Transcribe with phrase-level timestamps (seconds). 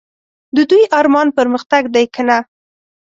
[0.55, 2.37] د دوی ارمان پرمختګ دی که نه؟